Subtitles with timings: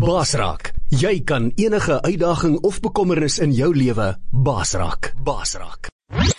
[0.00, 5.10] Basraak, jy kan enige uitdaging of bekommernis in jou lewe basraak.
[5.20, 5.90] Basraak.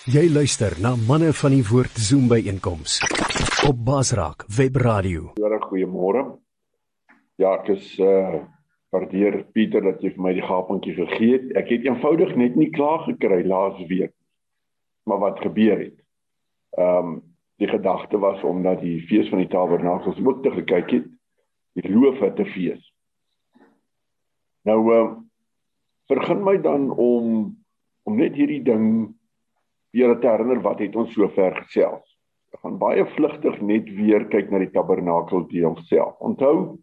[0.09, 2.95] Jy luister na manne van die woord Zoom by einkoms
[3.67, 5.35] op Basraak Web Radio.
[5.67, 6.23] Goeiemôre.
[7.37, 8.41] Ja, ek is uh
[8.91, 11.51] waardeer Pieter dat jy vir my die gapentjie gegee het.
[11.61, 14.15] Ek het eenvoudig net nie klaar gekry laas week.
[15.05, 15.99] Maar wat gebeur het?
[16.79, 17.19] Ehm um,
[17.61, 21.05] die gedagte was omdat die fees van die tabernakels ook te gekyk het.
[21.77, 22.90] Die loofe te fees.
[24.67, 25.07] Nou uh,
[26.11, 27.49] vergun my dan om
[28.03, 28.85] om net hierdie ding
[29.93, 32.07] weer te herinner wat het ons sover gesels.
[32.51, 36.17] Ek gaan baie vlugtig net weer kyk na die tabernakel deel self.
[36.19, 36.81] Onthou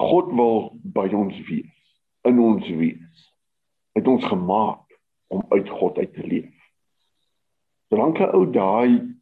[0.00, 0.58] God wil
[0.96, 1.76] by ons wees,
[2.28, 3.22] in ons wees.
[3.96, 4.96] Hy het ons gemaak
[5.32, 6.52] om uit God uit te leef.
[7.88, 9.15] Solank 'n ou daai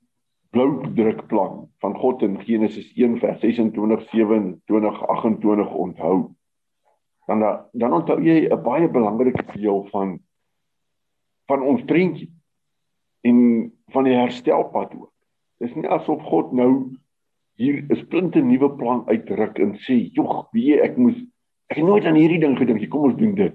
[0.55, 6.19] blou drukplan van God in Genesis 1 vers 26 27 28 onthou,
[7.27, 10.19] dan dan onthou jy 'n baie belangrike deel van
[11.47, 12.31] van ons prentjie
[13.23, 15.13] en van die herstelpad ook.
[15.59, 16.97] Dis nie asof God nou
[17.57, 21.17] hier 'n splinte nuwe plan uitdruk en sê, "Jog, wie ek moes
[21.71, 22.89] ek het nooit aan hierdie ding gedink nie.
[22.89, 23.55] Kom ons doen dit."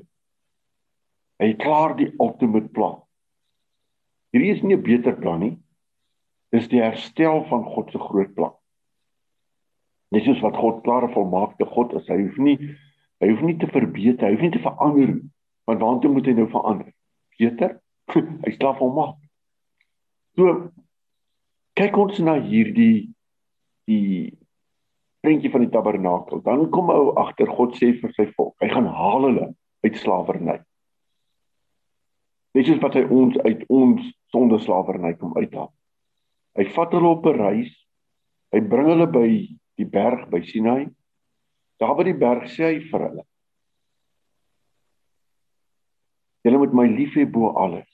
[1.39, 3.01] Hy klaar die ultimate plan.
[4.33, 5.57] Hierdie is nie 'n beter plan nie.
[6.55, 8.55] Dis die herstel van God se groot plan.
[10.13, 12.07] Dis soos wat God klaar volmaakte God is.
[12.09, 12.57] Hy hoef nie
[13.19, 15.15] hy hoef nie te verbeter, hy hoef nie te verander.
[15.69, 16.93] Want waartoe moet hy nou verander?
[17.37, 17.77] Beter?
[18.45, 19.17] hy slaap volmaak.
[20.39, 20.69] So
[21.79, 23.11] kyk ons na hierdie
[23.89, 24.37] die
[25.23, 26.41] prentjie van die tabernakel.
[26.45, 29.49] Dan kom ou agter God sê vir sy volk, hy gaan haal hulle
[29.85, 30.59] uit slawerny.
[32.57, 35.69] Dis is wat hy ons uit ons sonde slawerny kom uithaal.
[36.57, 37.73] Hy vat hulle op 'n reis.
[38.51, 39.29] Hy bring hulle by
[39.77, 40.89] die berg by Sinai.
[41.79, 43.23] Daar by die berg sê hy vir hulle:
[46.43, 47.89] Julle moet my lief hê bo alles.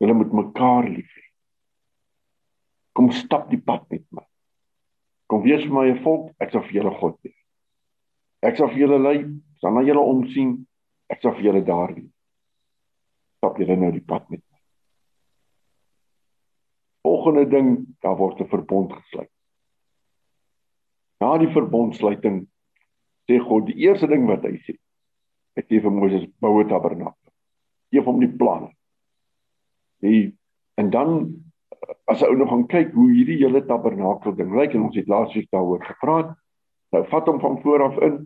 [0.00, 1.26] Julle moet mekaar lief hê.
[2.94, 4.24] Kom stap die pad met my.
[5.28, 7.38] Kom wees vir my 'n volk, ek sal vir julle God wees.
[8.42, 9.18] Ek sal vir julle lei,
[9.60, 10.66] sal na julle omsien,
[11.08, 12.10] ek sal vir julle daar wees.
[13.38, 14.51] Stap julle nou die pad met my.
[17.12, 19.28] Volgende ding, daar word 'n verbond gesluit.
[21.20, 22.46] Na die verbondsluiting
[23.28, 24.74] sê God die eerste ding wat hy sê,
[25.56, 27.32] hy sê vir Moses bou 'n tabernakel.
[27.92, 28.72] Gee hom die planne.
[30.00, 30.32] Hy
[30.80, 31.10] en dan
[32.08, 35.50] as ou nog gaan kyk hoe hierdie hele tabernakel ding lyk en ons het laasweek
[35.52, 36.34] daaroor gepraat.
[36.92, 38.18] Nou vat hom van voor af in.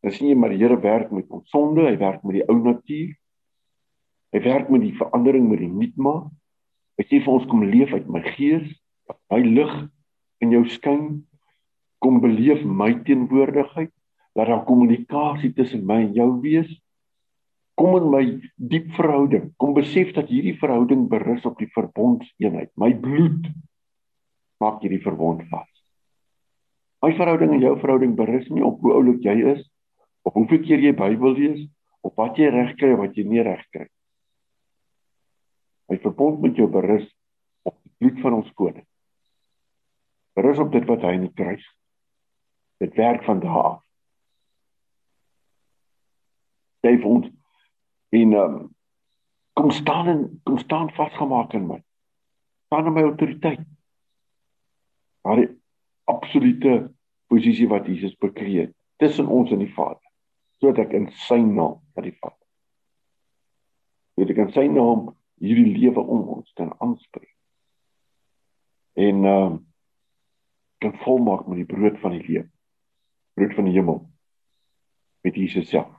[0.00, 2.56] Dan sien jy maar die Here werk met ons sonde, hy werk met die ou
[2.56, 3.12] natuur.
[4.32, 6.30] Hy werk met die verandering met die nuutma.
[7.00, 8.66] Hy sê vir ons kom leef uit my gees,
[9.32, 9.70] my lig
[10.44, 11.06] in jou skyn.
[12.04, 13.88] Kom beleef my teenwoordigheid.
[14.36, 16.68] Laat daar kommunikasie tussen my en jou wees.
[17.80, 18.22] Kom in my
[18.60, 19.48] diep verhouding.
[19.56, 22.68] Kom besef dat hierdie verhouding berus op die verbondseenheid.
[22.76, 23.48] My bloed
[24.60, 25.68] maak hierdie verbond vas.
[27.00, 29.64] My verhouding en jou verhouding berus nie op hoe oulik jy is
[30.28, 31.64] op hoeveel keer jy Bybel lees
[32.04, 33.86] op wat jy reg kry of wat jy nie reg kry
[35.90, 37.06] my verbond met jou berus
[37.66, 38.86] op die bloed van ons koning
[40.38, 41.66] berus op dit wat hy in die kruis
[42.80, 43.80] dit werk van daar af
[46.80, 47.28] Jy ons
[48.16, 48.54] en um,
[49.58, 51.78] kom staan en kom staan vasgemaak in my.
[52.70, 53.60] Staan in my autoriteit.
[55.26, 55.50] Daar die
[56.08, 56.78] absolute
[57.30, 60.00] posisie wat Jesus bekleed het tussen ons en die Vader.
[60.60, 62.36] Sodat ek in sy naam dat die Vader.
[64.20, 67.34] Ek in sy naam hierdie lewe om ons kan aanspreek.
[69.00, 69.58] En ehm uh,
[70.80, 72.46] kan volmaak met die brood van die lewe.
[73.36, 73.98] Brood van die hemel
[75.20, 75.92] met Jesus self.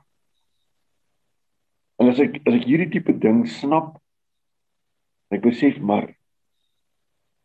[2.02, 3.94] En as ek as ek hierdie tipe ding snap,
[5.30, 6.08] ek besef maar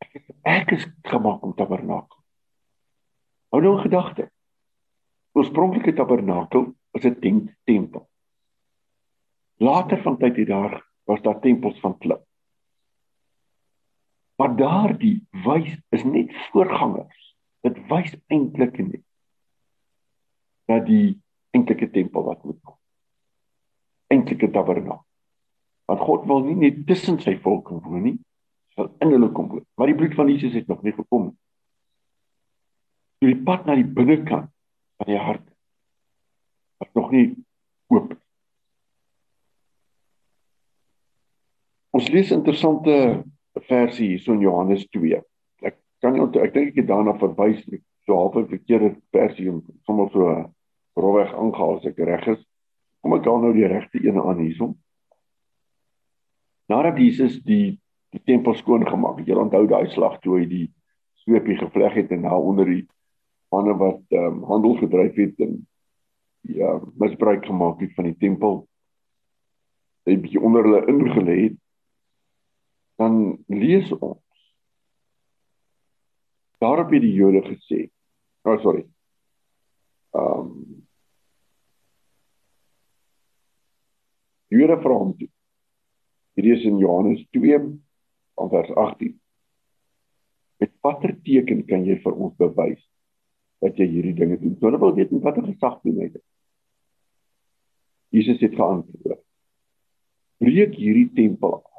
[0.01, 0.17] ek
[0.49, 2.17] ek is gemaak om tabernakel.
[3.53, 4.31] Hou nou 'n gedagte.
[5.37, 8.09] Oorspronklike tabernakel was 'n tent tempel.
[9.61, 12.23] Later van tyd het daar was daar tempels van klip.
[14.37, 17.21] Maar daardie wys is net voorgangers.
[17.65, 19.03] Dit wys eintlik net
[20.67, 21.15] dat die
[21.55, 22.77] enkelike tempel wat moet kom
[24.07, 25.05] eintlike tabernakel.
[25.87, 28.15] Want God wil nie net tussen sy volk woon nie,
[28.77, 29.65] wil in hulle kom woon.
[29.79, 31.37] Maar die bloed van Jesus het nog nie gekom nie.
[33.17, 34.51] So die pad na die binnekant
[34.99, 35.45] van die hart
[36.81, 37.27] was nog nie
[37.93, 38.13] oop.
[41.97, 42.93] Ons lees interessante
[43.65, 45.17] versie hier so in Johannes 2.
[45.65, 47.81] Ek kan nie onthou ek dink ek het daarna verwys nie.
[48.07, 50.51] so half 'n verkeerde versie om sommer so
[50.95, 52.45] rowweg aangehaal as ek reg is.
[53.01, 54.77] Kom ek dan nou die regte een aan hierson.
[56.69, 57.79] Nadat Jesus die
[58.15, 60.67] die tempel skoon gemaak het, jy onthou daai slag toe hy die
[61.23, 62.87] sweepie gevleg het en daar onder die
[63.51, 65.67] manne wat ehm um, handel gedryf het en
[66.41, 68.67] ja, misbruik gemaak het van die tempel.
[70.05, 71.57] Hy bietjie onder hulle ingelê het.
[72.97, 74.23] Dan lees ons.
[76.57, 77.87] Daarop het die Jode gesê.
[78.47, 78.85] Oh sorry.
[80.17, 80.85] Ehm um,
[84.47, 85.27] Jode vra hom toe.
[86.37, 87.57] Hierdie is in Johannes 2
[88.53, 89.15] vers 18.
[90.61, 92.79] Met watter teken kan jy vir ons bewys
[93.61, 94.55] dat jy hierdie dinge doen?
[94.61, 96.23] Hulle wil weet watter gesag doen hy dit.
[98.15, 99.19] Jesus het geantwoord:
[100.39, 101.76] "Breek hierdie tempel af.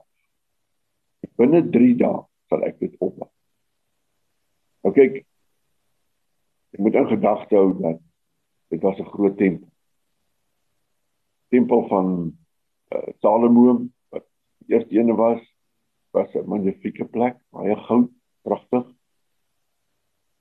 [1.38, 3.28] Binne 3 dae sal ek dit opbou."
[4.84, 5.22] Nou kyk,
[6.74, 8.00] ek moet in gedagte hou dat
[8.72, 9.68] dit was 'n groot tempel.
[11.48, 12.32] Tempel van
[12.94, 14.26] uh, Salomo wat
[14.58, 15.40] die eerste een was,
[16.10, 18.10] was 'n magnifieke plek, baie goud,
[18.42, 18.86] pragtig.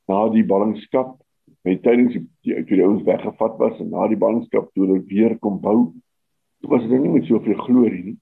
[0.07, 1.21] Na die ballingskap
[1.63, 5.37] met tydens die toe die ouens weggevat was en na die ballingskap toe hulle weer
[5.39, 5.93] kom bou,
[6.61, 8.17] toe was dit nie met soveel glorie nie.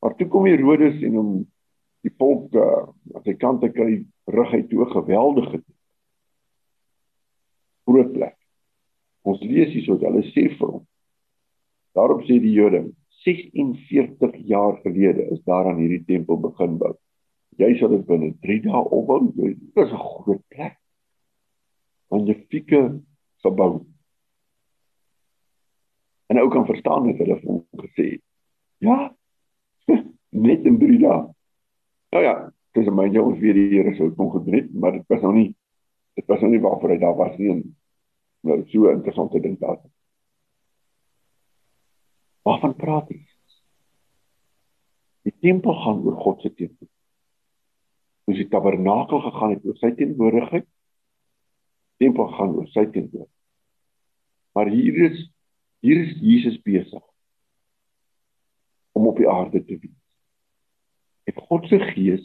[0.00, 1.30] Maar toe kom Herodes en hom
[2.04, 2.84] die volk uh,
[3.14, 4.02] aan sy kant te kry,
[4.36, 5.62] rig hy toe 'n geweldige
[7.88, 8.36] groot plek.
[9.24, 10.84] Ons lees hierso dat hulle sê vir hom.
[11.96, 12.84] Daarop sê die Jode
[13.24, 16.94] 46 jaar gelede is daar aan hierdie tempel begin bou.
[17.56, 19.32] Jy sal dit binne 3 dae opbou.
[19.32, 20.76] Dit is 'n groot plek
[22.14, 23.00] magnifieke
[23.42, 23.84] gebou.
[26.26, 28.22] En ou kan verstaan dat hulle hom gesê het.
[28.78, 29.16] Ja.
[30.46, 31.33] Net in 3 dae.
[32.14, 32.34] Nou ja,
[32.78, 35.32] dis my jy ons weer die Here sou kon gedoen het, maar dit was nou
[35.34, 35.50] nie
[36.14, 37.62] dit was nou nie waarvoor hy daar was nie en
[38.46, 39.80] nou so interessante ding daar.
[42.46, 43.18] Waarvan praat hy?
[45.26, 46.86] Die tempel gaan oor God se tempel.
[48.28, 50.68] Hoe die tabernakel gegaan het oor sy teenwoordigheid
[52.02, 53.26] tempel gaan oor sy tempel.
[54.54, 55.18] Maar hier is
[55.84, 57.02] hier is Jesus besig
[58.94, 60.03] om op die aarde te wees.
[61.24, 62.24] En God se gees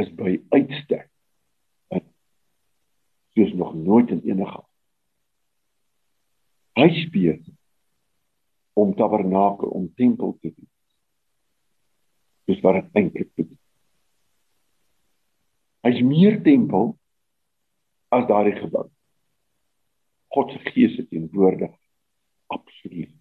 [0.00, 1.08] is by uitstek
[1.92, 2.06] wat
[3.36, 4.62] soos nog nooit in enige
[6.78, 7.40] hy speel
[8.78, 10.96] om tabernakel om tempel te wees.
[12.48, 13.58] Dis wat dit eintlik beteken.
[15.82, 16.94] Hy's meer tempel
[18.14, 18.86] as daardie gebou.
[20.32, 21.74] God se gees is teenwoordig
[22.52, 23.12] absoluut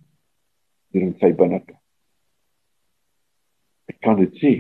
[0.91, 1.79] hier in sy binnekant.
[3.91, 4.53] Ek kan dit sê.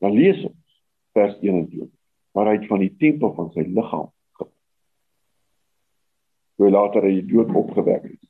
[0.00, 0.80] Dan lees ons
[1.16, 1.90] vers 21.
[2.36, 4.08] Maar hy van die tempel van sy liggaam.
[6.60, 8.20] Toe later hy dood opgewek het.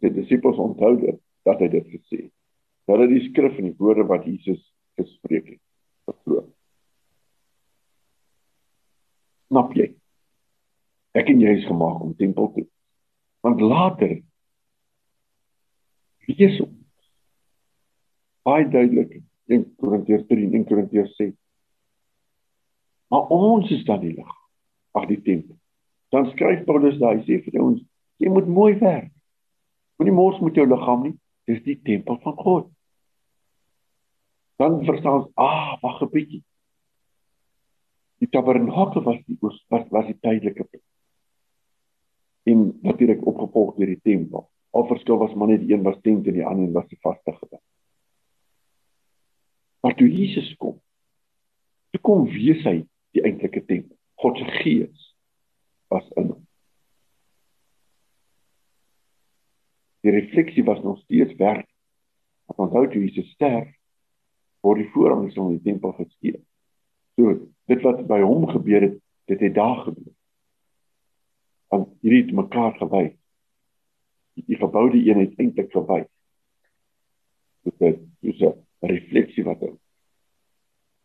[0.00, 1.18] Die disippels onthou dit
[1.48, 2.34] dat hy dit gesê het.
[2.90, 4.60] Dat dit die skrif en die woorde wat Jesus
[4.98, 5.62] gespreek het,
[6.08, 6.48] vervloek.
[9.50, 9.88] Snap jy?
[11.18, 12.66] Ek en jy is gemaak om tempel toe.
[13.42, 14.20] Want later
[16.30, 16.76] lees ons
[18.46, 19.18] baie duidelik
[19.50, 21.34] in Korintiërs 3 en Korintiërs 6.
[23.10, 24.34] Maar ons is dan die lig.
[24.94, 25.56] Ag die tempel.
[26.14, 27.80] Dan skryf Paulus daar, hy sê vir ons,
[28.22, 29.10] jy moet mooi werk.
[29.98, 31.16] Moenie mors met jou liggaam nie.
[31.50, 32.70] Dis die tempel van God.
[34.60, 36.42] Dan verstaan ons, ah, wag 'n bietjie.
[38.20, 40.84] Die tabernakel was die was, was die tydelike plek.
[42.44, 44.50] En natuurlik opgevolg deur die tempel.
[44.70, 47.60] Al verskil was maar net een was tent en die ander was die vaste gebou.
[49.80, 50.76] Maar toe Jesus kom,
[51.90, 52.82] toe kom wees hy
[53.16, 53.96] die eintlike tempel.
[54.20, 55.08] God se gees
[55.88, 56.46] was in hom.
[60.04, 61.68] Die refleksie was nog steeds werk.
[62.48, 63.68] Want onthou toe Jesus sterf,
[64.64, 66.40] word die voorhang van die tempel geskeur.
[67.16, 67.36] So
[67.70, 68.96] dit wat by hom gebeur het,
[69.30, 70.14] dit het daar gebeur.
[71.70, 73.14] Want hierdie het mekaar gewys.
[74.40, 76.08] Die geboude een het eintlik gewys.
[77.68, 79.76] Dit is 'n refleksie wat hom.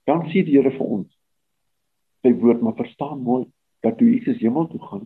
[0.06, 1.12] Dan sien die Here vir ons
[2.26, 3.44] sy woord maar verstaan mooi
[3.86, 5.04] dat toe Jesus hemel toe gaan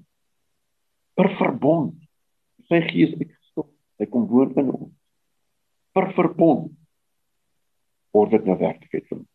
[1.20, 1.98] per verbond
[2.70, 3.68] sy gees uitgestop.
[4.00, 4.94] Hy kom woon in ons.
[5.92, 6.70] Per verbond
[8.16, 9.28] word dit nou werklikheid vir ons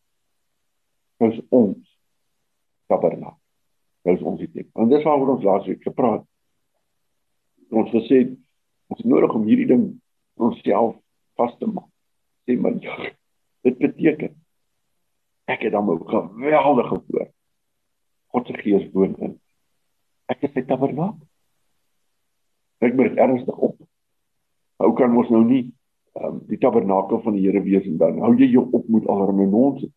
[1.25, 1.91] is ons
[2.91, 3.39] tabernakel.
[4.05, 4.67] Dit is ons dit.
[4.77, 6.25] En dis waaroor ons laasweek gepraat.
[7.73, 8.25] Ons gesê
[8.91, 9.85] ons is nodig om hierdie ding
[10.37, 10.97] onsself
[11.39, 11.89] vas te maak.
[12.45, 12.97] Sê maar ja,
[13.65, 14.35] dit beteken
[15.49, 17.27] ek het dan 'n geweldige voor.
[18.27, 19.39] God se gees woon in.
[20.25, 21.27] Ek is sy tabernakel.
[22.79, 23.77] Maar dit ernstig op.
[24.75, 25.73] Hoe kan ons nou nie
[26.19, 29.47] um, die tabernakel van die Here wees en dan hou jy jou op met allerlei
[29.47, 29.93] nonsens.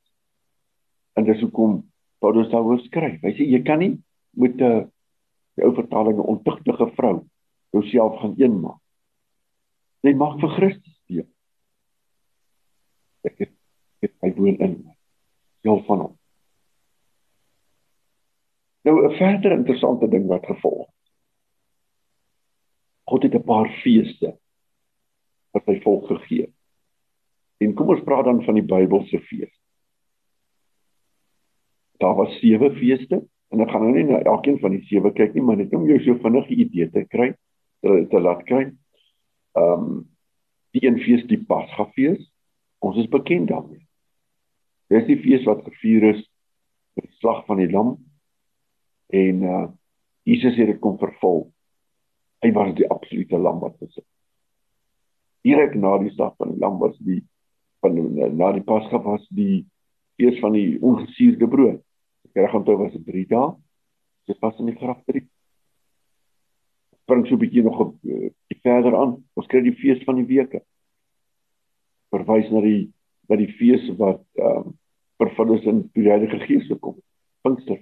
[1.18, 1.82] En dis hoekom
[2.22, 3.20] Paulus daaroor skryf.
[3.22, 3.98] Hy sê jy kan nie
[4.38, 4.86] met 'n uh,
[5.58, 7.26] die ou vertaling 'n ontugtige vrou
[7.70, 8.80] jouself gaan eenmaak.
[10.02, 11.26] Jy mag vir Christus wees.
[13.26, 13.57] Ek het
[14.04, 14.76] ek hy woon in
[15.66, 16.14] jou van hom.
[18.84, 20.88] Nou 'n verder interessante ding wat gevolg.
[23.04, 24.38] God het 'n paar feeste
[25.50, 26.52] wat hy volk gegee.
[27.58, 29.54] En kom ons praat dan van die Bybelse fees.
[31.98, 35.34] Daar was sewe feeste en ek gaan nou nie na elkeen van die sewe kyk
[35.34, 37.34] nie, maar net om jou so vinnige idee te kry,
[37.80, 38.70] te, te laat kry.
[39.52, 40.16] Ehm um,
[40.70, 42.20] die een fees die Pasgafees.
[42.78, 43.87] Ons is bekend daarmee.
[44.88, 46.22] Dis die fees wat gevier is
[46.96, 47.96] met die slag van die lam
[49.14, 49.66] en uh
[50.28, 51.46] Jesus het dit kom vervul.
[52.44, 54.04] Hy was die absolute lam wat gesit.
[55.40, 57.22] Direk na die slag van die lam was die
[57.80, 57.96] van
[58.36, 59.62] na die Pasga was die
[60.18, 61.80] fees van die ongesuurde brood.
[62.28, 63.54] Ek reg onthou was dit 3 dae.
[64.28, 65.24] Dit was in die graf 3.
[67.08, 68.30] Bring so 'n bietjie nog op uh,
[68.62, 69.16] verder aan.
[69.34, 70.60] Ons kry die fees van die weke.
[72.12, 72.92] Verwys na die
[73.28, 74.76] na die fees wat ehm um,
[75.18, 76.94] vervul is in die Heilige Gees gekom.
[77.42, 77.80] Pinkster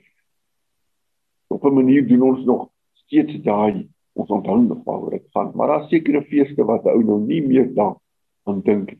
[1.47, 5.67] op 'n manier doen ons nog steeds daai ons onthou nog waaroor dit gaan maar
[5.67, 7.99] daar's sekere feeste wat ou nou nie meer dan
[8.43, 8.97] aan dink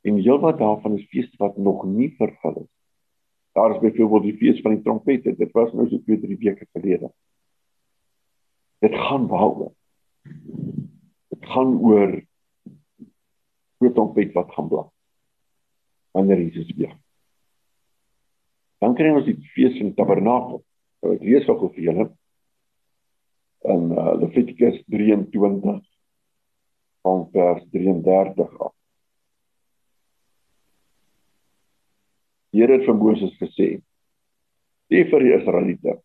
[0.00, 2.70] en heelwat daarvan is feeste wat nog nie vervul is.
[3.52, 6.66] Daar is byvoorbeeld die fees van die trompette dit was nou so 2 3 weke
[6.72, 7.12] gelede.
[8.78, 9.72] Dit gaan waaroor
[11.28, 12.20] dit gaan oor
[13.78, 14.92] die trompet wat gaan blaf
[16.18, 16.96] wanneer Jesus weer
[18.82, 20.64] dan kry ons die fees van tabernakel
[21.02, 22.06] Nou ek lees ook vir julle
[23.68, 25.78] in uh, Levitikus 23
[27.06, 28.74] van vers 33 af.
[32.54, 33.68] Here het vir Moses gesê:
[34.90, 35.98] "Sê vir die Israeliete: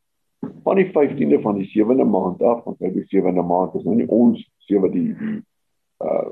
[0.65, 4.09] Van die 15de van die 7de maand af, want die 7de maand is nou nie
[4.09, 5.37] ons 7 die die
[6.03, 6.29] uh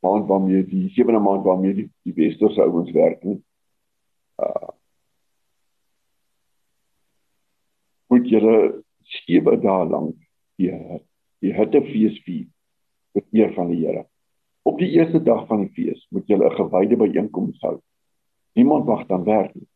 [0.00, 3.40] maand waarmee die 7de maand waarmee die, die westerse ouens werk nie.
[4.38, 4.74] Uh
[8.08, 10.14] moet julle sewe dae lank
[10.56, 10.70] die
[11.44, 12.46] die hittefees vier
[13.14, 14.06] met eer van die Here.
[14.66, 17.78] Op die eerste dag van die fees moet julle 'n gewyde byeenkoms hou.
[18.54, 19.68] Niemand mag dan werk nie.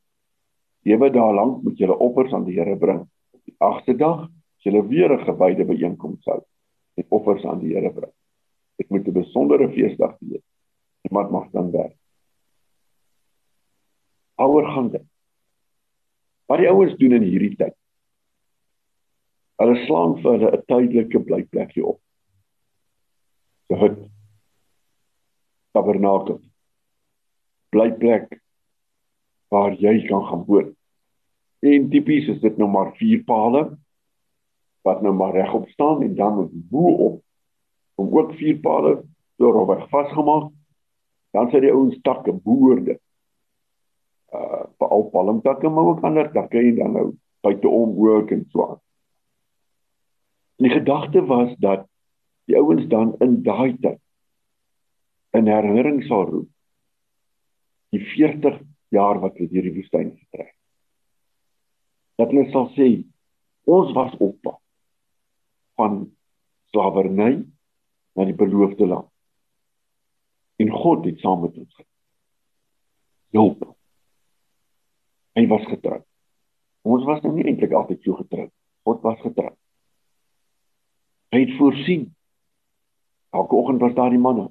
[0.82, 3.06] Sewe dae lank moet julle offers aan die Here bring.
[3.30, 6.40] Op die agste dag moet julle weer 'n gewyde byeenkoms hou
[6.94, 8.12] en offers aan die Here bring.
[8.76, 10.44] Dit moet 'n besondere feesdag wees.
[11.02, 11.96] Niemand mag dan werk.
[14.34, 15.06] Ouer gaan dit.
[16.46, 17.76] Wat die ouers doen in hierdie tyd
[19.62, 22.00] Hulle slaan vir hulle 'n tydelike blyplekjie op.
[23.68, 23.98] So hut.
[25.72, 26.40] Tabernakel.
[27.72, 28.40] Blyplek
[29.52, 30.72] waar jy kan gaan woon.
[31.62, 33.62] En tipies is dit nou maar vier pale
[34.82, 37.22] wat nou maar regop staan en dan bo op
[38.02, 38.96] om ook vier pale
[39.40, 40.50] doorweg vasgemaak.
[41.32, 42.98] Dan sit die ouens takke boorde.
[44.32, 47.08] Uh vir al palmtakke maar ook ander takke en dan nou
[47.44, 48.80] buiteom ook en so aan.
[50.58, 51.86] En die gedagte was dat
[52.50, 54.00] die ouens dan in daai tyd
[55.32, 56.48] in herinnering sal roep
[57.92, 58.60] die 40
[58.92, 60.54] jaar wat hulle deur die woestyn getrek.
[62.20, 62.88] Dat hulle sal sê
[63.68, 64.60] ons was op pad
[65.80, 65.98] van
[66.72, 67.44] slawerny
[68.12, 69.08] na die beloofde land.
[70.56, 71.74] En God het saam met ons
[73.32, 73.64] gehelp.
[75.32, 76.02] Hy was getrou.
[76.82, 78.48] Ons was nou nie eintlik altyd so getrou.
[78.86, 79.52] God was getrou.
[81.32, 82.10] Hy het voorsien.
[83.32, 84.50] Elke oggend was daar die manne.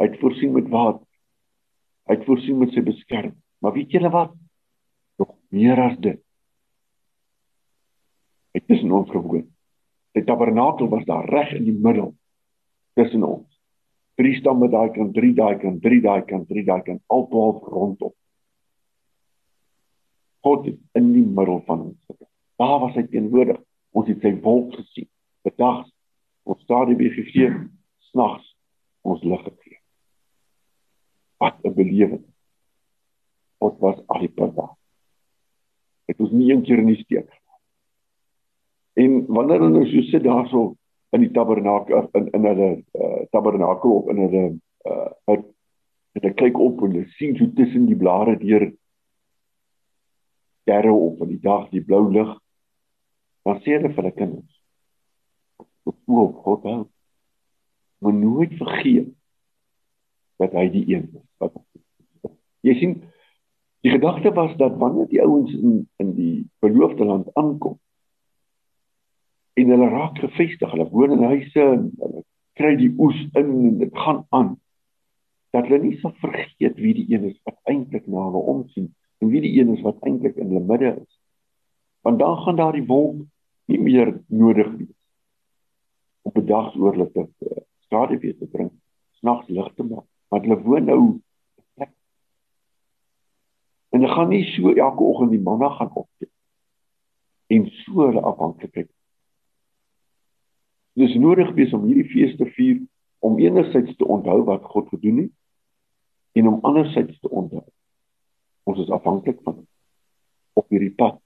[0.00, 1.04] Hy het voorsien met water.
[2.08, 3.36] Hy het voorsien met sy beskerming.
[3.62, 4.32] Maar weet julle wat?
[5.20, 6.22] Nog meer as dit.
[8.52, 9.51] Hy het tussen ons gewoon.
[10.12, 12.14] Die tabernakel was daar reg in die middel
[12.94, 13.48] tussen ons.
[14.20, 17.62] Drie stamme daai kant, drie daai kant, drie daai kant, drie daai kant, al 12
[17.72, 18.12] rondom.
[20.42, 22.28] God het in die middel van ons gewees.
[22.60, 23.60] Daar was hy teenwoordig.
[23.96, 25.08] Ons het sy wolk gesien.
[25.46, 25.88] Bedags
[26.48, 27.50] ons stadie weer gegee,
[28.10, 28.48] snags
[29.06, 29.78] ons lig gegee.
[31.38, 32.24] Wat 'n belewing.
[33.58, 34.76] Wat was al die pad daar.
[36.06, 37.30] Het ons nie eendag in die steek.
[38.92, 40.74] En wanneer hulle nou so sit daarso
[41.12, 44.44] in die tabernakel in in hulle uh, tabernakel of in hulle
[44.88, 45.44] uh uit
[46.12, 48.68] het ek kyk op en hulle sien so tussen die blare deur
[50.62, 52.32] sterre op van die dag, die blou lig
[53.42, 54.60] dan sê hulle vir hulle kinders
[55.82, 56.82] op God hou.
[58.02, 59.08] Maar nooit vergeet
[60.42, 61.58] dat hy die een is wat
[62.62, 62.92] Jy sien,
[63.82, 67.80] die gedagte was dat wanneer die ouens in in die beloofde land aankom
[69.54, 72.24] en hulle raak gevestig, hulle woon in huise en hulle
[72.58, 74.52] kry die oes in en dit gaan aan
[75.52, 78.88] dat hulle nie sal vergeet wie die een is wat eintlik na hulle omsien
[79.20, 81.18] en wie die een is wat eintlik in hulle midde is.
[82.02, 83.20] Want dan gaan daardie wolk
[83.70, 84.96] nie meer nodig wees
[86.22, 87.26] op 'n dag oor hulle te
[87.84, 88.70] skade weer te bring,
[89.20, 91.04] snags lig te maak, want hulle woon nou
[93.92, 96.28] En hulle gaan nie so elke oggend die manna gaan optel
[97.52, 98.88] en so hulle afhanklikheid.
[100.98, 102.82] Dis nodig wees om hierdie fees te vier
[103.22, 105.32] om enerzijds te onthou wat God gedoen het
[106.40, 107.64] en om anderzijds te onthou
[108.68, 109.64] ons is afhanklik van
[110.52, 111.16] op hierdie pad.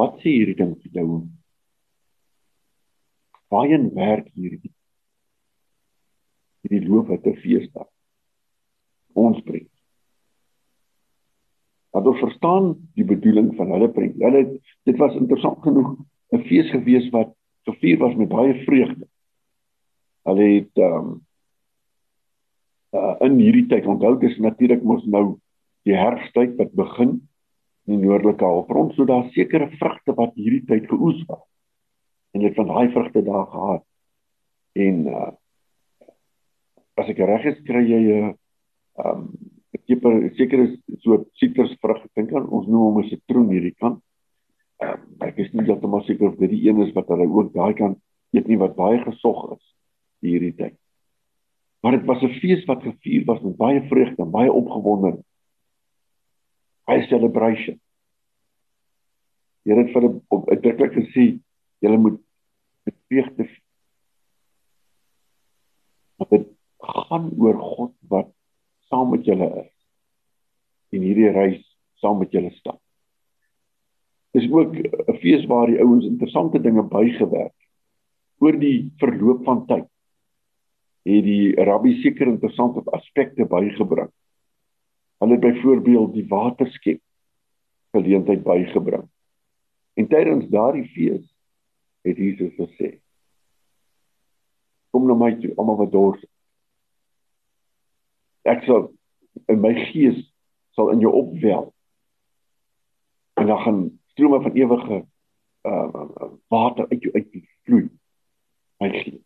[0.00, 1.06] Wat sê hierdie ding vir jou?
[3.52, 4.72] Waarheen werk hierdie
[6.60, 7.88] hierdie loof wat 'n feesdag
[9.14, 9.69] ons bring.
[11.90, 14.18] Dat ons verstaan die bedoeling van hulle prent.
[14.22, 14.44] Hulle
[14.86, 15.96] dit was interessant genoeg
[16.32, 17.34] 'n fees gewees wat
[17.66, 19.06] gevier was met baie vreugde.
[20.22, 21.20] Hulle het ehm um,
[22.92, 25.38] uh, in hierdie tyd onthou dis natuurlik mos nou
[25.88, 27.20] die herfsttyd wat begin
[27.86, 31.44] in die noordelike halfrond, so daar sekere vrugte wat hierdie tyd geoes was.
[32.34, 33.84] En dit van daai vrugte daar gehad.
[34.78, 35.30] En uh
[37.00, 38.34] as ek reg is kry jy 'n
[39.00, 39.22] um
[39.96, 40.66] 'n sekere
[41.02, 44.02] soort sitrusvrug dink aan ons noem hom 'n sitroen hierdie kant.
[44.80, 47.74] Um, ek is nie heeltemal seker of dit die een is wat hulle ook daai
[47.74, 47.96] kan
[48.32, 49.64] eet nie wat baie gesog is
[50.24, 50.76] hierdie tyd.
[51.82, 55.24] Maar dit was 'n fees wat gevier was met baie vreugde en baie opgewondenheid.
[56.86, 57.80] Baie celebration.
[59.64, 61.40] Hier het vir op uitdruklik gesê
[61.80, 62.20] julle moet
[62.84, 63.48] met vreugde
[66.16, 66.46] wat dit
[66.78, 68.32] gaan oor God wat
[68.88, 69.79] saam met julle is
[70.94, 71.60] en hierdie reis
[72.02, 72.80] saam met julle stap.
[74.34, 77.56] Dis ook 'n fees waar die ouens interessante dinge bygewerk
[78.38, 79.88] oor die verloop van tyd.
[81.04, 84.10] Het die rabbi seker interessante aspekte bygebring.
[85.18, 87.00] Hulle het byvoorbeeld die waterskep
[87.92, 89.08] geleentheid bygebring.
[89.94, 91.24] En tydens daardie fees
[92.02, 93.00] het Jesus gesê:
[94.90, 96.30] Kom na my toe, almal wat dors is
[98.50, 98.88] ek sal
[99.52, 100.20] in my gees
[100.70, 101.72] sal in jou opwel.
[103.34, 105.04] En dan gaan strome van ewige
[105.62, 106.04] uh
[106.48, 107.88] water uit jou uit vloei
[108.80, 109.20] my gees.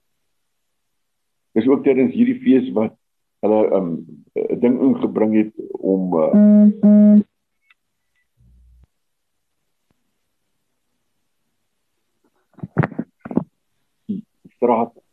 [1.55, 2.97] Dis ook tydens hierdie fees wat
[3.45, 7.21] hulle 'n um, ding ingebring het om uh,
[14.57, 15.04] straat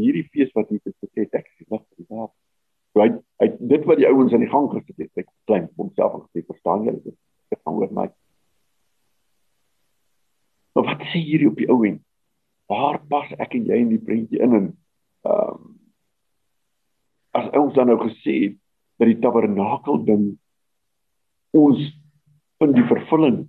[0.00, 2.30] hierdie fees wat gesê het ek sê lig vir daar.
[2.94, 3.08] So hy,
[3.42, 6.86] hy dit wat die ouens aan die gang gesit het, ek klein homself gesê verstaan
[6.88, 7.16] jy dit?
[7.54, 8.08] Ek gaan oor my.
[10.74, 12.00] Maar wat sê hierdie op die ou en
[12.70, 14.68] waar pas ek en jy in die prentjie in en
[15.28, 15.72] ehm um,
[17.34, 18.58] as ons dan nou gesê het
[19.02, 20.26] dat die tabernakel ding
[21.58, 21.80] ons
[22.62, 23.40] in die vervulling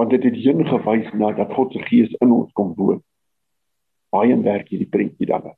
[0.00, 3.02] want dit het heen gewys na dat God se gees in ons kom woon.
[4.14, 5.50] Baie werk hierdie prentjie dan.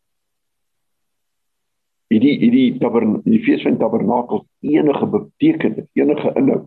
[2.10, 6.66] Hierdie hierdie tabern die fees van tabernakels enige betekenis, enige inhoud.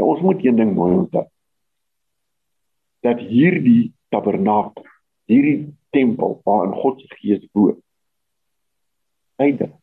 [0.00, 1.26] Nou ons moet een ding mooi onthou.
[3.04, 4.88] Dat hierdie tabernakel,
[5.28, 7.76] hierdie tempel waarin God se gees woon,
[9.36, 9.76] eintlik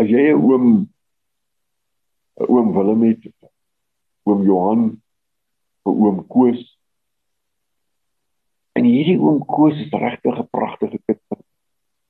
[0.00, 0.66] as jy 'n oom
[2.48, 3.22] oom Willem het
[4.26, 5.01] oom Johan
[5.82, 6.60] vir oom Koos.
[8.78, 11.42] En hierdie oom Koos is regtig 'n pragtige kind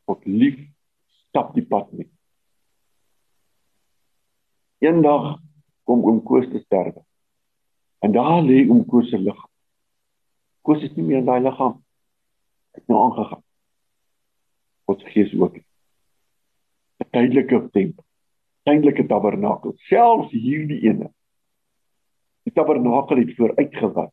[0.06, 0.58] wat lief
[1.28, 2.10] stap die pad met.
[4.78, 5.40] Eendag
[5.84, 7.04] kom oom Koos te sterwe.
[8.02, 9.50] En daar lê oom Koos se liggaam.
[10.62, 11.84] Koos is nie meer in daai liggaam.
[12.74, 13.44] Het nou aangegaan.
[14.86, 18.04] God gees ook 'n tydelike tempel
[18.68, 21.10] eintlike tabernakel, selfs hierdie ene.
[22.42, 24.12] Die tabernakel het vooruitgewat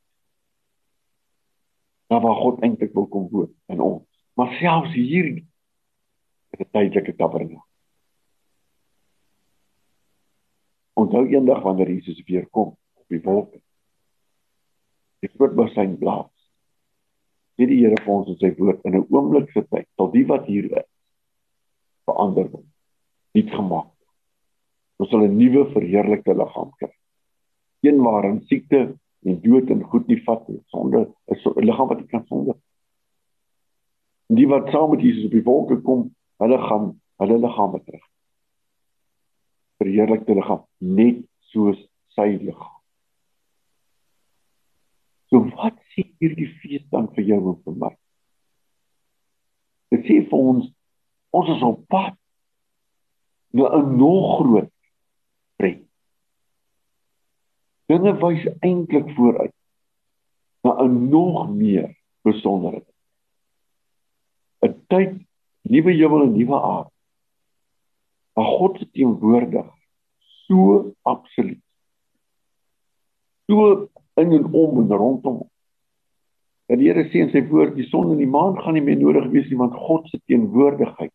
[2.09, 4.05] na waar God eintlik wil kom woon in ons.
[4.33, 5.45] Maar selfs hierdie
[6.59, 7.65] 'n tydelike tabernakel.
[10.93, 13.61] Onthou eendag wanneer Jesus weer kom op die wolke.
[15.19, 16.31] Die groot basyn blaas.
[17.55, 20.25] Sê die Here vir ons in sy woord in 'n oomblik se tyd sal die
[20.25, 20.89] wat hier is
[22.05, 22.67] verander word.
[23.33, 23.91] Nuut gemaak.
[24.99, 26.98] Ons sal 'n nuwe verheerlikte liggaam kry.
[27.81, 30.61] Een waarin siekte en dood en goed nie vat nie.
[30.67, 32.55] Sonde is 'n liggaam wat nie kan sonde.
[34.27, 38.05] Die wat saam met Jesus op die wolke kom, hulle gaan hulle liggame terug.
[39.77, 42.79] Verheerlikte liggaam net soos sy liggaam.
[45.29, 47.91] So wat sê hierdie fees dan vir jou en vir my?
[49.93, 50.71] Dit sê vir ons
[51.29, 52.15] ons is op pad
[53.53, 54.71] na 'n nog groot
[55.57, 55.88] pret.
[57.89, 59.55] Dinge wys eintlik vooruit
[60.63, 62.85] na 'n nog meer besondere
[64.61, 65.13] 'n tyd
[65.61, 66.91] nuwe hemel en nuwe aarde.
[68.33, 69.69] Maar God se teenwoordig
[70.47, 71.63] so absoluut.
[73.47, 75.49] So in en om en rondom.
[76.65, 78.99] En die Here sê in sy woord die son en die maan gaan nie meer
[78.99, 81.13] nodig wees nie want God se teenwoordigheid.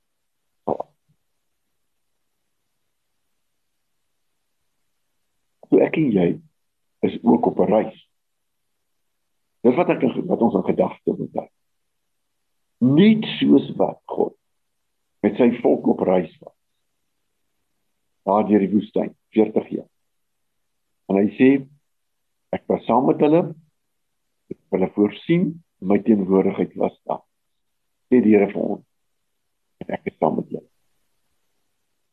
[5.70, 6.28] So ek en jy
[7.06, 7.98] is ook op 'n reis.
[9.64, 11.48] Dis wat ek wat ons in gedagte moet hou.
[12.78, 14.36] Nie soos wat God
[15.20, 16.56] met sy volk op reis was.
[18.24, 19.90] Daar deur die woestyn 40 jaar.
[21.08, 21.68] En hy sê
[22.52, 23.54] ek was saam met hulle
[24.70, 27.22] hulle voorsien my teenwoordigheid was daar.
[28.10, 28.84] Sê die Here vir ons
[29.88, 30.68] ek is saam met julle.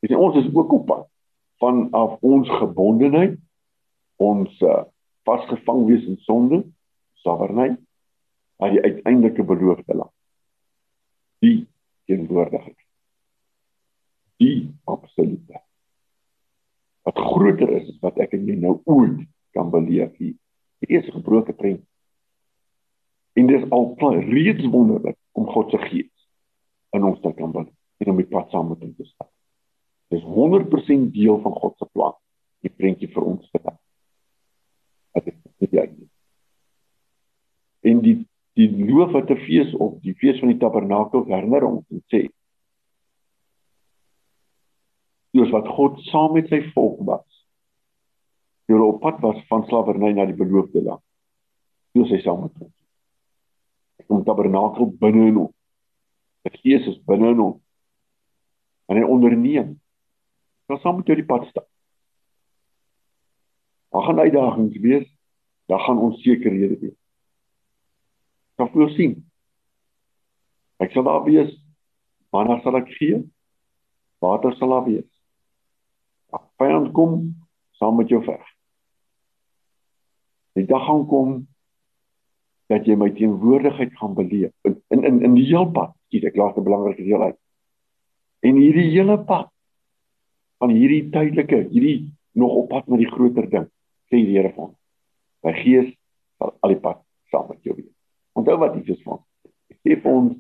[0.01, 1.08] Dis ons is ook op pad
[1.62, 3.38] van af ons gebondenheid
[4.21, 4.84] ons uh,
[5.27, 6.62] vasgevang wees in sonde,
[7.25, 7.79] sawernheid,
[8.62, 10.13] na die uiteindelike beloofde land.
[11.41, 11.65] Die
[12.10, 12.77] teenwoordigheid.
[14.41, 15.62] Die absolute.
[17.05, 19.23] Wat groter is as wat ek en jy nou ooit
[19.57, 20.38] kan beleef hier.
[20.81, 21.84] Die eerste gebroke prent.
[23.38, 23.93] En dis al
[24.27, 26.10] reeds wonderlik om God se gees
[26.91, 27.69] in ons te kan bid
[28.01, 29.29] en om die pad saam met hom te stap.
[30.12, 32.17] Dis 100% deel van God se plan.
[32.62, 33.77] Die prentjie vir ons vandag
[35.12, 35.86] wat ek dit ja.
[37.91, 38.17] En die
[39.12, 42.30] die loof wat te fees op die fees van die tabernakel herinner ons en sê
[45.32, 47.24] Soos wat God saam met sy volk was.
[48.67, 51.00] Hulle op pad was van slawerny na die beloofde land.
[51.95, 52.76] Soos hy saam met ons.
[54.12, 55.56] Om tabernakel binne in ons.
[56.43, 57.62] Die Gees is binne in ons.
[58.91, 59.78] En hy onderneem.
[60.67, 61.69] Ons saam met jou die pad stap.
[63.95, 65.08] Daar gaan uitdagings wees,
[65.71, 67.01] daar gaan onsekerhede wees.
[68.62, 69.13] Kan jy sien?
[70.82, 71.50] Ek sal daar wees.
[72.30, 73.24] Wanneer sal ek gee?
[74.21, 75.08] Water sal daar wees.
[76.30, 77.32] As vyand kom,
[77.82, 78.43] saam met jou veg.
[80.60, 81.32] Die dag gaan kom
[82.71, 85.95] dat jy my teenwoordigheid gaan beleef in in in, die hele pad.
[86.13, 87.39] Dit ek laat 'n belangrike deel uit.
[88.45, 89.50] En hierdie hele pad
[90.60, 93.67] van hierdie tydelike, hierdie nog op pad na die groter ding
[94.12, 94.76] sê die Here van.
[95.43, 95.89] My gees
[96.38, 98.01] sal al die pad saam met jou wees.
[98.38, 99.22] Onthou wat Jesus van.
[99.82, 100.38] Sê vir ons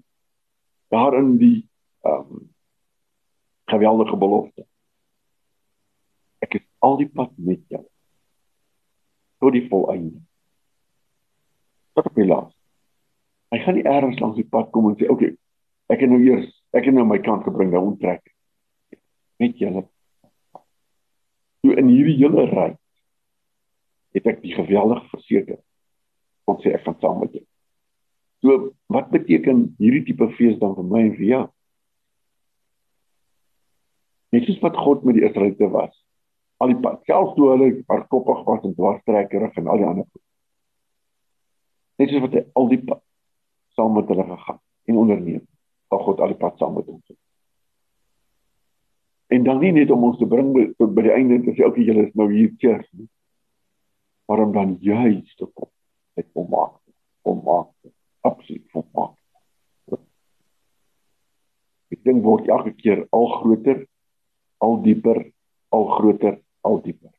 [0.91, 1.57] daar in die
[2.05, 2.47] ehm um,
[3.71, 4.65] geweldige belofte.
[6.43, 7.83] Ek is al die pad met jou
[9.41, 10.19] tot die volëinde.
[11.97, 12.51] Tot op die laas.
[13.51, 15.37] Hy gaan nie eers langs die pad kom en sê, "Oké, okay,
[15.89, 18.21] ek het nou eers, ek het nou my kant gebring, nou onttrek."
[19.39, 19.87] Met julle.
[21.61, 22.77] So in hierdie hele ry
[24.13, 25.59] het ek die geweldig verseker
[26.45, 27.45] om sê ek gaan saam met jou.
[28.91, 31.43] Wat beteken hierdie tipe fees dan vir my en vir jou?
[34.31, 35.93] Net soos wat God met die Israeliete was.
[36.63, 40.23] Al die pad, selfs toe hulle hardkoppig was en dwarstrekkerig en al die ander goed.
[41.99, 43.03] Net soos wat hy al die pad
[43.77, 44.61] saam met hulle gegaan
[44.91, 45.43] en onderneem,
[45.89, 47.17] sal God al die pad saam met ons.
[49.31, 51.85] En dan nie net om ons te bring by, by die einde te sê okay
[51.87, 53.07] julle is nou hier keer nie
[54.31, 55.67] maar om dan juis te kom
[56.15, 56.77] met volmaak
[57.21, 57.91] volmaak
[58.27, 59.17] absoluut volmaak
[61.91, 63.81] ek dink word elke keer al groter
[64.65, 65.19] al dieper
[65.75, 67.11] al groter al dieper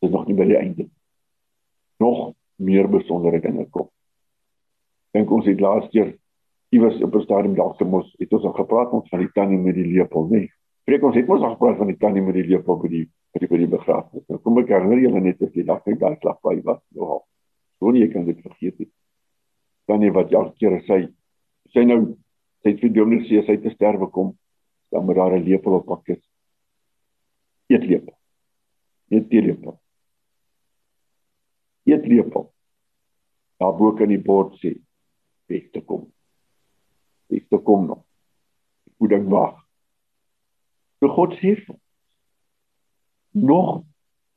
[0.00, 0.88] dit is nog nie by die einde
[2.04, 3.90] nog meer besondere dinge kom
[5.16, 6.14] dink ons het laas keer
[6.74, 9.74] iewers op 'n stadium dalk mos het ons al gepraat ons van die tannie met
[9.74, 10.46] die lepel nê
[10.86, 13.42] Preek ons het mos al gepraat van die tannie met die lepel by die vir
[13.42, 14.22] die, die begrafnis.
[14.30, 16.78] Nou kom ek herinner julle net as die dag net daai slag by was.
[16.94, 17.18] Nou,
[17.78, 18.90] so nie kan dit vergeet nie.
[19.86, 21.06] Dan nie wat elke keer sê
[21.74, 22.16] sy nou
[22.66, 24.32] Sy het vir Dominee sê as hy te sterwe kom,
[24.90, 26.22] dan moet daar 'n lepel op pak is.
[27.70, 28.18] Eet lepel.
[29.08, 29.78] Eet teelepel.
[31.86, 32.52] Eet lepel.
[33.58, 34.82] Daar bo kan die bord sê,
[35.46, 36.12] "Weg te kom."
[37.28, 38.04] Weg te kom nog.
[38.96, 39.64] Hoe dink wag?
[40.98, 41.54] So God sê
[43.30, 43.84] nog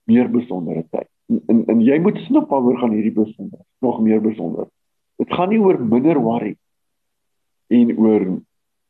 [0.04, 1.09] meer besondere tyd.
[1.30, 3.62] En, en jy moet snap waaroor gaan hierdie besonder.
[3.86, 4.70] Nog meer besonder.
[5.22, 6.56] Dit gaan nie oor minder worry
[7.70, 8.26] en oor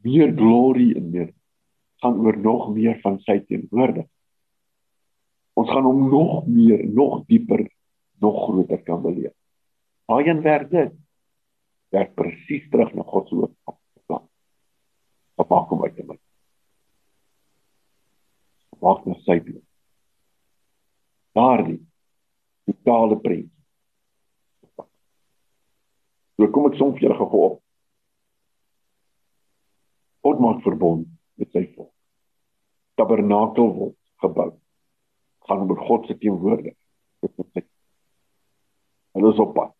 [0.05, 1.33] meer glory en meer
[1.99, 4.07] gaan oor nog meer van sy teenwoordigheid.
[5.59, 7.65] Ons gaan hom nog meer, nog dieper,
[8.23, 9.33] nog groter kan beleef.
[10.07, 10.93] Waarheen werk dit?
[11.91, 14.23] Werk presies terug na God se hoofplan.
[15.35, 16.15] Wat maak hom uit te my?
[18.79, 19.65] Maak na sy plan.
[21.35, 21.81] Daardie
[22.69, 23.49] totale prent.
[26.39, 27.57] So kom ek som vir julle gou op.
[30.23, 31.07] God maak verbond
[31.39, 31.91] met sy volk.
[32.99, 34.51] Tabernakel word gebou.
[35.47, 36.77] Gaan oor God se teenwoordigheid.
[39.17, 39.75] Hulle is op pad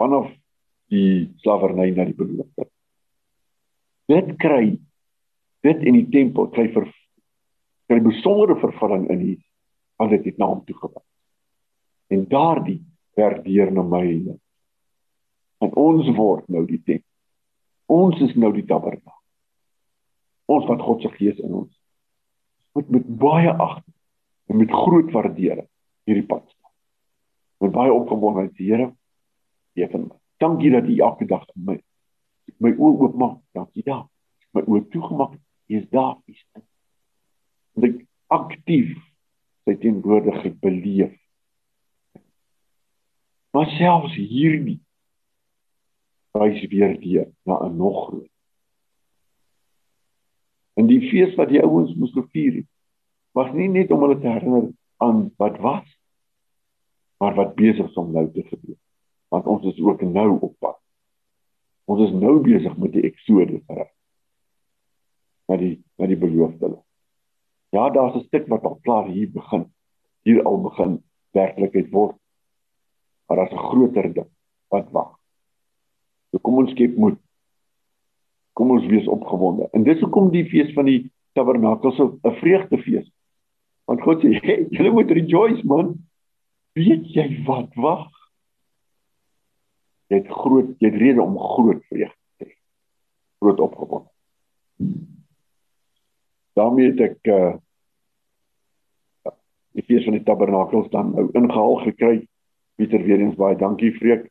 [0.00, 0.30] vanaf
[0.90, 2.66] die slawerny na die beloofde.
[4.10, 4.80] Dit kry
[5.62, 6.88] dit in die tempel kry vir
[7.90, 9.42] kry besondere vervulling in hier
[10.02, 11.02] as dit het naam toegewy.
[12.12, 12.80] En daardie
[13.16, 14.38] werk deur na my en
[15.62, 17.08] en ons word nou die tempel.
[17.92, 19.20] Ons is nou die tabernakel.
[20.50, 21.70] Ons wat God se gees in ons
[22.72, 23.94] moet met baie agting
[24.48, 25.68] en met groot waardering
[26.08, 26.72] hierdie pad stap.
[27.62, 30.16] Met baie opgewondenheid Here vir my.
[30.42, 31.78] Dankie dat U elke dag my
[32.58, 33.38] my oë oopmaak.
[33.54, 34.04] Dankie daar.
[34.52, 35.36] My oë toegemaak.
[35.36, 36.16] U is daar.
[36.26, 36.64] U is in.
[37.76, 38.00] En ek
[38.34, 38.92] aktief
[39.64, 41.14] sy teenwoordigheid beleef.
[43.52, 44.80] Maar selfs hierdie
[46.32, 48.32] wys weer deur na 'n nog groot
[50.74, 52.68] En die fees wat die ouens moes vier het,
[53.36, 54.70] was nie net om hulle te herinner
[55.04, 55.88] aan wat was,
[57.20, 58.78] maar wat besig is om nou te gebeur.
[59.32, 60.78] Want ons is ook nou op pad.
[61.88, 63.90] Ons is nou besig met die eksodus reg.
[65.48, 66.86] Na die na die beloofde land.
[67.72, 69.72] Ja, daar's 'n stuk wat al klaar hier begin.
[70.22, 72.16] Hier al begin werklikheid word.
[73.26, 74.30] Maar daar's 'n groter ding
[74.68, 75.18] wat wag.
[76.30, 77.18] So kom ons skep moed
[78.52, 79.68] kom ons wees opgewonde.
[79.72, 83.10] En dis hoekom die fees van die tabernakel so 'n vreugdefees.
[83.84, 85.98] Want God sê, hey, "Julle moet rejoice, man."
[86.74, 88.08] Weet jy wat wag?
[90.08, 92.54] Jy het groot, jy het rede om groot vreugde te hê.
[93.40, 94.08] Groot opgewonde.
[96.54, 97.56] daarmee het ek uh
[99.72, 102.28] die fees van die tabernakel dan nou ingehaal gekry.
[102.76, 104.28] Pieter weer eens baie dankie vreek.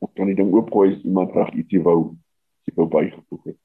[0.00, 2.14] Ek kan die ding oopgooi as iemand graag ietsie wou
[2.68, 3.58] jy wou bygevoeg het.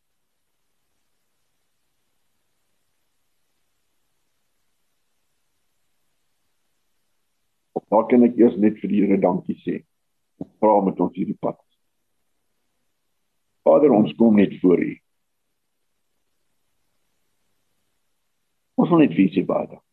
[7.96, 9.78] Daar kan ek eers net vir die Here dankie sê.
[10.60, 11.60] Vra met ons hierdie pad.
[13.64, 14.92] Vader, ons kom net voor U.
[18.84, 19.85] Ons wil net vir U sê baie dankie.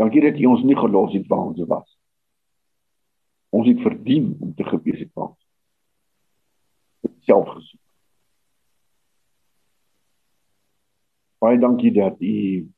[0.00, 1.88] Dankie dat U ons nie gelos het waar ons was
[3.50, 5.36] ons het verdien om te gewees het van
[7.26, 7.80] self gesoek.
[11.40, 12.68] Baie dankie dat u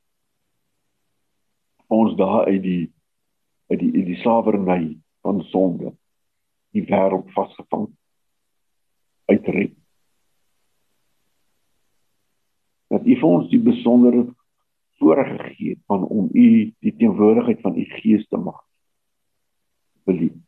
[1.92, 2.92] ons daar uit die
[3.68, 4.82] uit die uit die slawerny
[5.26, 5.92] van sonde
[6.72, 7.90] die wêreld vasgevang
[9.28, 9.74] uitred.
[12.88, 14.24] Dat u vir ons die besondere
[15.02, 16.46] voorreg gegee het van om u
[16.78, 18.62] die teenwoordigheid van u gees te mag
[20.06, 20.38] beleef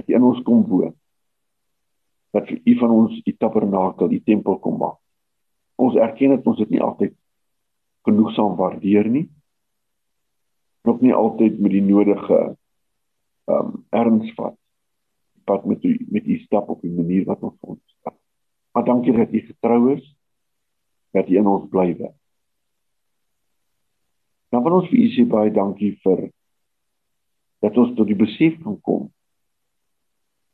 [0.00, 0.94] dat jy in ons kom woon.
[2.32, 4.98] Dat u van ons die tabernakel, die tempel kom maak.
[5.80, 7.16] Ons erken dat ons dit nie altyd
[8.08, 9.26] genoegsaam waardeer nie.
[10.88, 12.40] Nog nie altyd met die nodige
[13.50, 14.56] ehm um, erns vat.
[15.48, 18.16] Wat met u met u stap op die manier wat ons ons stap.
[18.72, 20.04] Maar dankie dat u getrou is
[21.10, 22.19] dat u in ons bly wees.
[24.50, 26.28] Dan wil ons vir u sê baie dankie vir
[27.60, 29.10] dat ons tot die besef kan kom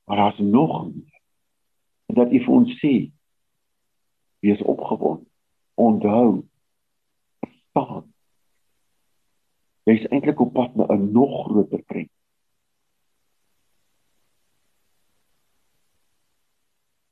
[0.06, 1.20] Maar daar's nog meer.
[2.06, 3.12] Dat U vir ons sê
[4.38, 5.26] wees opgewonde.
[5.74, 6.44] Onthou
[7.68, 8.12] staan.
[9.82, 12.10] Jy's eintlik op pad na 'n nog groter prent.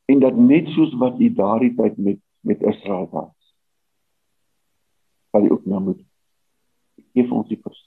[0.04, 3.54] En dat net soos wat U daardie tyd met met Israel was.
[5.30, 6.02] Sal jy ook nou moet
[7.14, 7.80] gee vir ons die vers.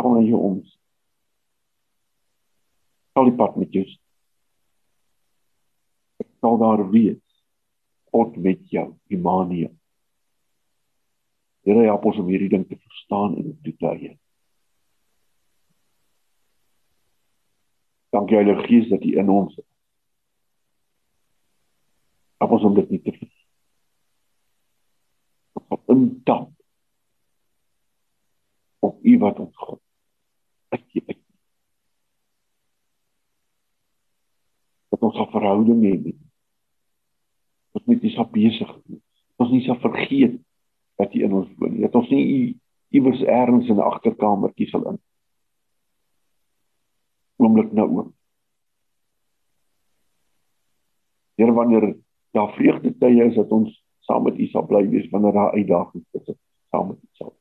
[0.00, 0.76] Kom na jou ons.
[3.16, 3.84] Sal die pad met jou.
[6.20, 7.20] Ek sal daar wees.
[8.10, 9.74] God met jou Immanuel.
[11.68, 14.16] Here help ons om hierdie ding te verstaan en te toetree
[18.10, 19.60] Dankie Heilige Gees dat U in ons.
[22.42, 23.12] Help ons om dit nie te
[25.90, 26.48] vergeet.
[28.80, 29.80] Op U wat ons God.
[30.74, 31.18] Ek ek
[34.90, 36.18] dat ons 'n verhouding het met
[37.72, 39.02] wat met dis op besig is.
[39.36, 40.40] Ons nie sal vergeet
[40.96, 41.82] dat U in ons woon nie.
[41.86, 42.58] Dat ons nie
[42.90, 44.98] iewers ergens in 'n agterkamertjie sal in
[47.40, 48.12] oomblik na oom.
[51.34, 51.96] Here wanneer
[52.30, 53.72] daar vreugde tye is dat ons
[54.06, 56.34] saam met U sal bly wees wanneer daar uitdagings is
[56.70, 57.34] saam met U sal.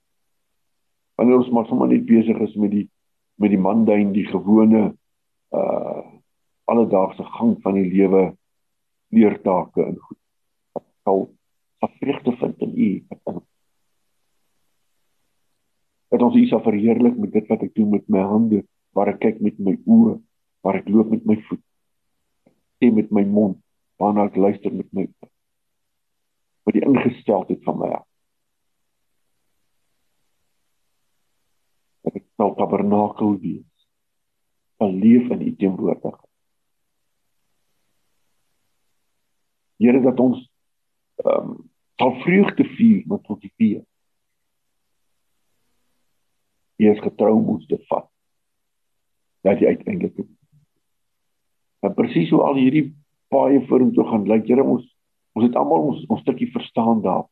[1.16, 2.88] Wanneer ons maar sommer net besig is met die
[3.40, 4.94] met die manduin die gewone
[5.56, 6.06] uh
[6.70, 8.24] alledaagse gang van die lewe
[9.10, 10.20] leertake en goed.
[11.04, 11.24] Sal
[11.80, 12.90] sal vreugde vind in U
[16.10, 18.64] dat ons U sal verheerlik met dit wat ek doen met my hande
[18.98, 20.16] waar ek kyk met my oë,
[20.66, 21.62] waar ek loop met my voet,
[22.82, 23.60] sê met my mond,
[24.02, 25.30] waarna ek luister met my oë.
[26.68, 27.90] Met die ingesteldheid van my
[32.10, 33.88] ek sal tabernakel wees,
[34.82, 36.26] sal leef in die teenwoordigheid.
[39.80, 40.42] Here dat ons
[41.24, 41.58] ehm um,
[42.00, 43.82] sal vreugde vier met ons die vier.
[46.80, 48.08] Is getrou om ons te vat
[49.44, 50.16] dat jy uiteindelik
[51.86, 52.86] en presies hoe al hierdie
[53.32, 54.89] paie vorentoe gaan lyk Here ons
[55.40, 57.26] ons het almal ons ons stukkie verstaan daar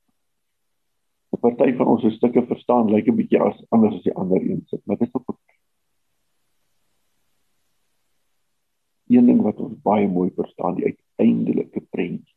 [1.36, 4.42] 'n party van ons se stukke verstaan lyk 'n bietjie as anders as die ander
[4.42, 5.36] een sit maar dit is ook
[9.08, 12.36] een ding wat ons baie mooi verstaan die uiteindelike prentjie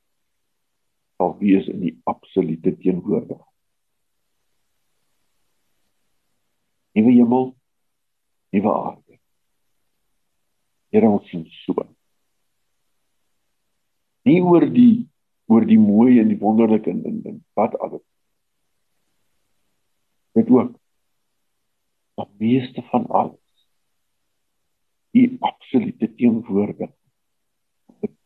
[1.16, 3.50] sal wees in die absolute teenwoordigheid
[6.92, 7.54] Nuwe hemel,
[8.50, 9.18] nuwe aarde.
[10.90, 11.84] Here ons sien so.
[14.26, 15.06] Nie oor die
[15.50, 18.04] oor die mooi en die wonderlike en, en, en wat alles.
[20.38, 20.76] Dit ook.
[22.14, 23.66] Maar meeste van alles.
[25.10, 26.94] Die absolute teenwoordigheid.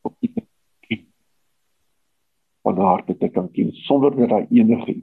[0.04, 0.32] Op die
[2.64, 5.00] van harte te kan ken sonder dat daar enige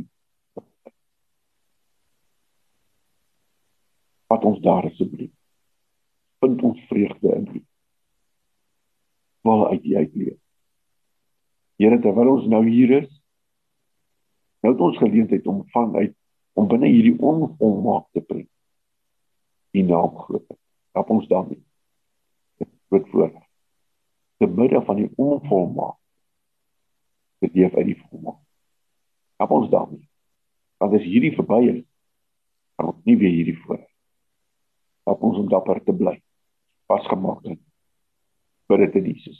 [4.27, 5.33] wat ons daar asseblief
[6.41, 7.65] vind ons vreugde in.
[9.41, 10.37] Waar uit U uitleef.
[11.81, 13.09] Here, terwyl ons nou hier is,
[14.61, 16.13] nou het ons geleentheid om vanuit
[16.53, 18.45] om binne hierdie onvolmaak te bring.
[19.73, 20.45] U naam groot.
[20.93, 21.61] Help ons daarmee.
[22.91, 23.31] Dit voor.
[24.37, 25.97] Te midde van die onvolmaak
[27.41, 28.41] dit leef uit die volmaak.
[29.41, 30.05] Help ons daarmee.
[30.77, 31.79] Want as hierdie verby is,
[32.77, 33.79] kan ons nie weer hierdie voor.
[35.09, 36.19] Help ons om dapper te bly
[36.91, 37.61] vasgemaak het
[38.67, 39.39] vir dit in Jesus.